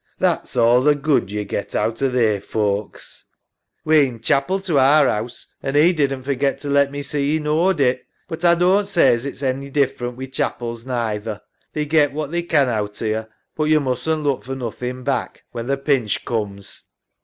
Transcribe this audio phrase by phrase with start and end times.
[0.17, 3.25] That's all th' good yo get out o' they folks.
[3.85, 3.85] EMMA.
[3.85, 7.79] We'm chapel to our 'ouse, an' 'e didn't forget to let me see 'e knaw'd
[7.79, 11.39] it, but A doan't say as it's ony dif ferent wi' chapels, neither.
[11.73, 13.25] They get what they can outer yo,
[13.55, 16.81] but yo musn't look for nothin' back, when th' pinch cooms.